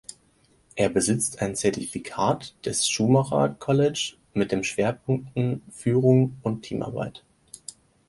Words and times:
Er 0.75 0.89
besitzt 0.89 1.43
ein 1.43 1.55
Zertifikat 1.55 2.55
des 2.65 2.87
Schumacher 2.89 3.49
College 3.59 4.15
mit 4.33 4.51
den 4.51 4.63
Schwerpunkten 4.63 5.61
Führung 5.69 6.39
und 6.41 6.63
Teamarbeit. 6.63 7.23